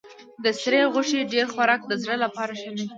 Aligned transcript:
د 0.43 0.45
سرې 0.61 0.81
غوښې 0.93 1.21
ډېر 1.33 1.45
خوراک 1.53 1.81
د 1.87 1.93
زړه 2.01 2.15
لپاره 2.23 2.51
ښه 2.59 2.69
نه 2.71 2.75
دی. 2.79 2.85